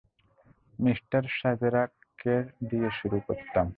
Mister 0.79 1.23
সাজেরাককে 1.41 2.35
দিয়ে 2.69 2.89
শুরু 3.01 3.17
করতাম। 3.27 3.67